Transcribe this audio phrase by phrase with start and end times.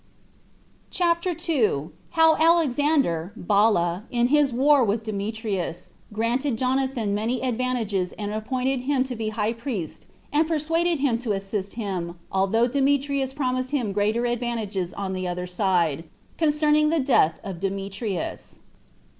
[0.89, 1.91] CHAPTER 2.
[2.17, 9.03] How Alexander [Bala] In His War With Demetrius, Granted Jonathan Many Advantages And Appointed Him
[9.03, 14.25] To Be High Priest And Persuaded Him To Assist Him Although Demetrius Promised Him Greater
[14.25, 16.05] Advantages On The Other Side.
[16.35, 18.57] Concerning The Death Of Demetrius.